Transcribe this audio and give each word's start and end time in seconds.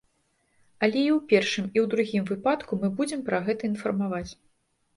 Але 0.87 0.97
і 1.09 1.11
ў 1.17 1.19
першым, 1.33 1.67
і 1.75 1.83
ў 1.83 1.93
другім 1.93 2.23
выпадку 2.31 2.81
мы 2.81 2.91
будзем 2.97 3.21
пра 3.31 3.45
гэта 3.51 3.61
інфармаваць. 3.73 4.27